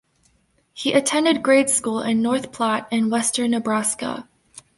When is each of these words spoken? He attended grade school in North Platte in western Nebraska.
He 0.73 0.93
attended 0.93 1.43
grade 1.43 1.69
school 1.69 2.01
in 2.01 2.23
North 2.23 2.51
Platte 2.51 2.87
in 2.89 3.11
western 3.11 3.51
Nebraska. 3.51 4.27